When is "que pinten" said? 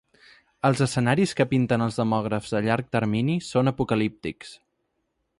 1.41-1.85